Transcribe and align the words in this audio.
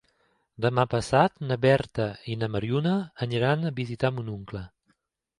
Demà 0.65 0.83
passat 0.93 1.35
na 1.49 1.57
Berta 1.65 2.07
i 2.35 2.37
na 2.43 2.49
Mariona 2.53 2.93
aniran 3.27 3.69
a 3.69 3.73
visitar 3.81 4.11
mon 4.15 4.33
oncle. 4.37 4.63